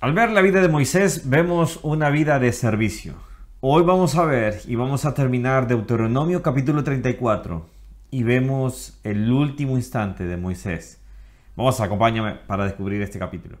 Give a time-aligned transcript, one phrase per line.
[0.00, 3.14] Al ver la vida de Moisés vemos una vida de servicio.
[3.58, 7.66] Hoy vamos a ver y vamos a terminar Deuteronomio capítulo 34
[8.12, 11.02] y vemos el último instante de Moisés.
[11.56, 13.58] Vamos, acompáñame para descubrir este capítulo.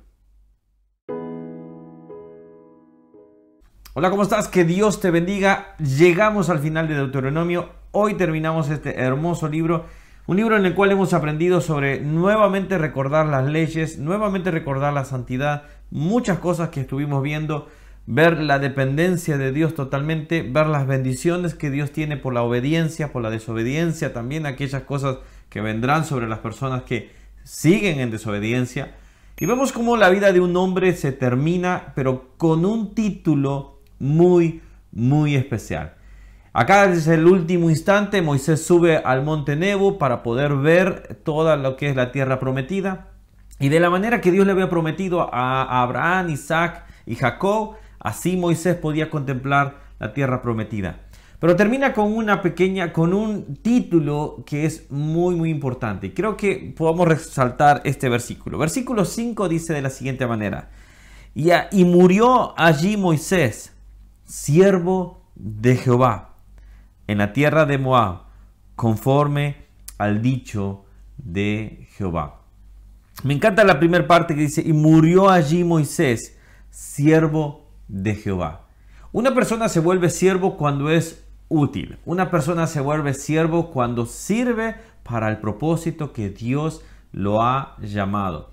[3.94, 4.46] Hola, ¿cómo estás?
[4.46, 5.74] Que Dios te bendiga.
[5.78, 7.70] Llegamos al final de Deuteronomio.
[7.90, 9.86] Hoy terminamos este hermoso libro.
[10.28, 15.06] Un libro en el cual hemos aprendido sobre nuevamente recordar las leyes, nuevamente recordar la
[15.06, 17.68] santidad, muchas cosas que estuvimos viendo,
[18.06, 23.12] ver la dependencia de Dios totalmente, ver las bendiciones que Dios tiene por la obediencia,
[23.12, 25.18] por la desobediencia, también aquellas cosas
[25.50, 27.10] que vendrán sobre las personas que
[27.44, 28.94] siguen en desobediencia.
[29.38, 34.62] Y vemos cómo la vida de un hombre se termina, pero con un título muy,
[34.90, 35.94] muy especial.
[36.52, 41.76] Acá es el último instante, Moisés sube al monte Nebo para poder ver toda lo
[41.76, 43.12] que es la tierra prometida.
[43.58, 48.36] Y de la manera que Dios le había prometido a Abraham, Isaac y Jacob, así
[48.36, 51.00] Moisés podía contemplar la tierra prometida.
[51.40, 56.12] Pero termina con una pequeña, con un título que es muy, muy importante.
[56.12, 58.58] Creo que podemos resaltar este versículo.
[58.58, 60.70] Versículo 5 dice de la siguiente manera.
[61.34, 63.72] Y murió allí Moisés
[64.24, 66.34] siervo de Jehová,
[67.06, 68.22] en la tierra de Moab,
[68.74, 70.84] conforme al dicho
[71.16, 72.37] de Jehová.
[73.24, 76.38] Me encanta la primera parte que dice, y murió allí Moisés,
[76.70, 78.66] siervo de Jehová.
[79.10, 81.98] Una persona se vuelve siervo cuando es útil.
[82.04, 88.50] Una persona se vuelve siervo cuando sirve para el propósito que Dios lo ha llamado.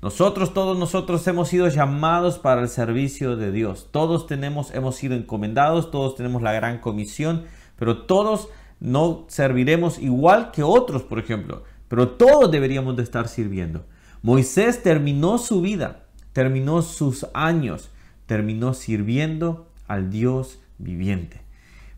[0.00, 3.88] Nosotros, todos nosotros hemos sido llamados para el servicio de Dios.
[3.90, 7.44] Todos tenemos, hemos sido encomendados, todos tenemos la gran comisión,
[7.78, 8.48] pero todos
[8.80, 11.64] no serviremos igual que otros, por ejemplo.
[11.88, 13.84] Pero todos deberíamos de estar sirviendo.
[14.26, 16.00] Moisés terminó su vida,
[16.32, 17.92] terminó sus años,
[18.26, 21.42] terminó sirviendo al Dios viviente.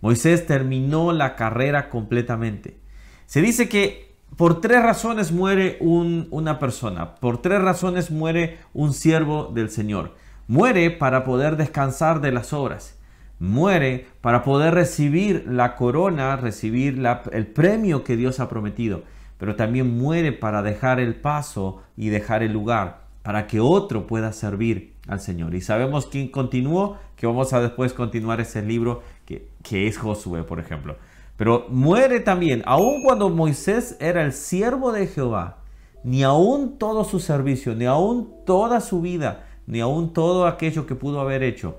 [0.03, 2.77] Moisés terminó la carrera completamente.
[3.25, 9.51] Se dice que por tres razones muere una persona, por tres razones muere un siervo
[9.55, 10.15] del Señor.
[10.49, 12.99] Muere para poder descansar de las obras.
[13.39, 17.03] Muere para poder recibir la corona, recibir
[17.33, 19.03] el premio que Dios ha prometido.
[19.39, 24.33] Pero también muere para dejar el paso y dejar el lugar, para que otro pueda
[24.33, 25.55] servir al Señor.
[25.55, 30.43] Y sabemos quién continuó, que vamos a después continuar ese libro que, que es Josué,
[30.43, 30.97] por ejemplo.
[31.37, 35.59] Pero muere también, aun cuando Moisés era el siervo de Jehová,
[36.03, 40.95] ni aun todo su servicio, ni aun toda su vida, ni aun todo aquello que
[40.95, 41.79] pudo haber hecho,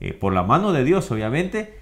[0.00, 1.78] eh, por la mano de Dios obviamente,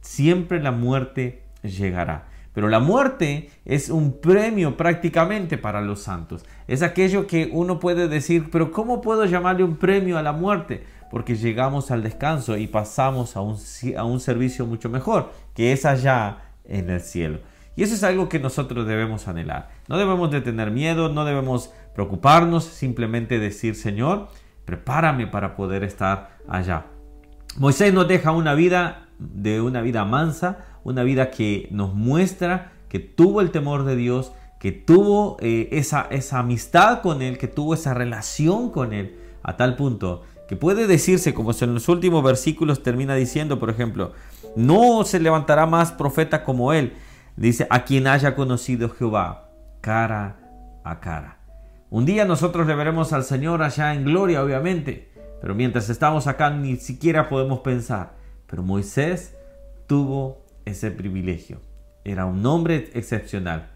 [0.00, 2.28] siempre la muerte llegará.
[2.58, 6.44] Pero la muerte es un premio prácticamente para los santos.
[6.66, 10.82] Es aquello que uno puede decir, pero ¿cómo puedo llamarle un premio a la muerte?
[11.08, 13.56] Porque llegamos al descanso y pasamos a un,
[13.96, 17.38] a un servicio mucho mejor, que es allá en el cielo.
[17.76, 19.68] Y eso es algo que nosotros debemos anhelar.
[19.86, 24.30] No debemos de tener miedo, no debemos preocuparnos, simplemente decir, Señor,
[24.64, 26.86] prepárame para poder estar allá.
[27.56, 30.58] Moisés nos deja una vida de una vida mansa,
[30.88, 36.06] una vida que nos muestra que tuvo el temor de Dios, que tuvo eh, esa,
[36.10, 40.86] esa amistad con Él, que tuvo esa relación con Él, a tal punto que puede
[40.86, 44.12] decirse, como en los últimos versículos termina diciendo, por ejemplo,
[44.56, 46.94] no se levantará más profeta como él.
[47.36, 49.50] Dice, a quien haya conocido Jehová
[49.82, 50.38] cara
[50.84, 51.36] a cara.
[51.90, 55.12] Un día nosotros le veremos al Señor allá en gloria, obviamente,
[55.42, 58.14] pero mientras estamos acá ni siquiera podemos pensar.
[58.46, 59.36] Pero Moisés
[59.86, 61.60] tuvo ese privilegio.
[62.04, 63.70] Era un hombre excepcional.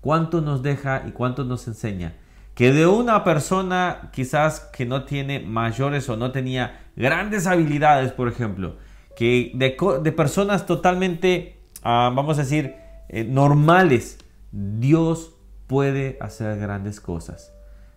[0.00, 2.14] ¿Cuánto nos deja y cuánto nos enseña?
[2.54, 8.28] Que de una persona quizás que no tiene mayores o no tenía grandes habilidades, por
[8.28, 8.76] ejemplo,
[9.16, 12.74] que de, personas totalmente, ah, vamos a decir,
[13.08, 14.18] eh, normales,
[14.52, 15.34] Dios
[15.66, 17.52] puede hacer grandes cosas.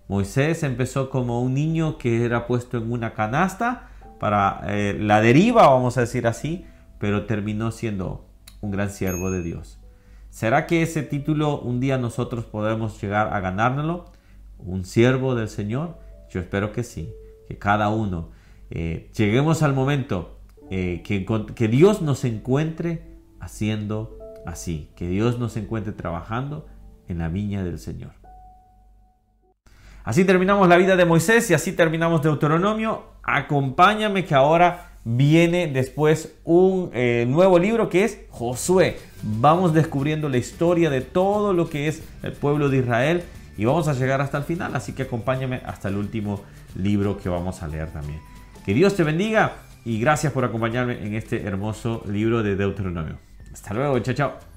[0.07, 5.67] Moisés empezó como un niño que era puesto en una canasta para eh, la deriva,
[5.67, 6.65] vamos a decir así,
[6.99, 8.26] pero terminó siendo
[8.67, 9.79] un gran siervo de Dios.
[10.29, 14.11] ¿Será que ese título un día nosotros podremos llegar a ganárnoslo?
[14.59, 15.97] ¿Un siervo del Señor?
[16.29, 17.09] Yo espero que sí,
[17.47, 18.29] que cada uno
[18.69, 20.37] eh, lleguemos al momento
[20.69, 21.25] eh, que,
[21.55, 23.03] que Dios nos encuentre
[23.39, 26.67] haciendo así, que Dios nos encuentre trabajando
[27.07, 28.11] en la viña del Señor.
[30.03, 33.03] Así terminamos la vida de Moisés y así terminamos Deuteronomio.
[33.23, 38.97] Acompáñame que ahora viene después un eh, nuevo libro que es Josué.
[39.23, 43.23] Vamos descubriendo la historia de todo lo que es el pueblo de Israel
[43.57, 44.75] y vamos a llegar hasta el final.
[44.75, 46.43] Así que acompáñame hasta el último
[46.75, 48.19] libro que vamos a leer también.
[48.65, 49.53] Que Dios te bendiga
[49.85, 53.17] y gracias por acompañarme en este hermoso libro de Deuteronomio.
[53.53, 54.56] Hasta luego, chao, chao.